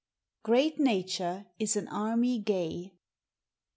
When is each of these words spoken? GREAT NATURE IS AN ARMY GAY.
GREAT 0.41 0.79
NATURE 0.79 1.45
IS 1.59 1.75
AN 1.75 1.87
ARMY 1.89 2.39
GAY. 2.39 2.93